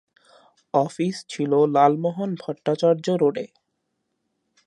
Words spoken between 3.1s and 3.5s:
রোডে।